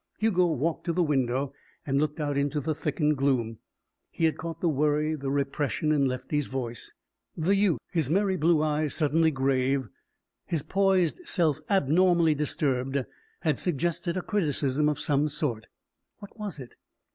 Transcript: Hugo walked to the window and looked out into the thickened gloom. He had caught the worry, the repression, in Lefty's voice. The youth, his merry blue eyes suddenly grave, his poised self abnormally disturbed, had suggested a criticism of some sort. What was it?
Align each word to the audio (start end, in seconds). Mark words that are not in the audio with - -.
Hugo 0.17 0.47
walked 0.47 0.85
to 0.85 0.93
the 0.93 1.03
window 1.03 1.53
and 1.85 1.99
looked 2.01 2.19
out 2.19 2.35
into 2.35 2.59
the 2.59 2.73
thickened 2.73 3.17
gloom. 3.17 3.59
He 4.09 4.25
had 4.25 4.35
caught 4.35 4.59
the 4.59 4.67
worry, 4.67 5.13
the 5.13 5.29
repression, 5.29 5.91
in 5.91 6.07
Lefty's 6.07 6.47
voice. 6.47 6.91
The 7.37 7.55
youth, 7.55 7.77
his 7.91 8.09
merry 8.09 8.35
blue 8.35 8.63
eyes 8.63 8.95
suddenly 8.95 9.29
grave, 9.29 9.89
his 10.47 10.63
poised 10.63 11.19
self 11.25 11.59
abnormally 11.69 12.33
disturbed, 12.33 13.05
had 13.41 13.59
suggested 13.59 14.17
a 14.17 14.23
criticism 14.23 14.89
of 14.89 14.99
some 14.99 15.27
sort. 15.27 15.67
What 16.17 16.35
was 16.35 16.57
it? 16.57 16.73